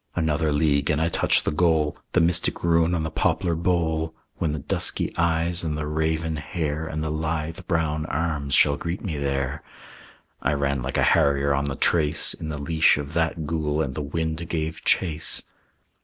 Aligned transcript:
Another 0.15 0.51
league, 0.51 0.89
and 0.89 0.99
I 0.99 1.09
touch 1.09 1.43
the 1.43 1.51
goal, 1.51 1.95
The 2.13 2.21
mystic 2.21 2.63
rune 2.63 2.95
on 2.95 3.03
the 3.03 3.11
poplar 3.11 3.53
bole, 3.53 4.15
When 4.37 4.51
the 4.51 4.57
dusky 4.57 5.15
eyes 5.15 5.63
and 5.63 5.77
the 5.77 5.85
raven 5.85 6.37
hair 6.37 6.87
And 6.87 7.03
the 7.03 7.11
lithe 7.11 7.59
brown 7.67 8.07
arms 8.07 8.55
shall 8.55 8.77
greet 8.77 9.03
me 9.03 9.17
there. 9.17 9.61
I 10.41 10.53
ran 10.53 10.81
like 10.81 10.97
a 10.97 11.03
harrier 11.03 11.53
on 11.53 11.65
the 11.65 11.75
trace 11.75 12.33
In 12.33 12.49
the 12.49 12.57
leash 12.57 12.97
of 12.97 13.13
that 13.13 13.45
ghoul, 13.45 13.79
and 13.79 13.93
the 13.93 14.01
wind 14.01 14.49
gave 14.49 14.83
chase. 14.83 15.43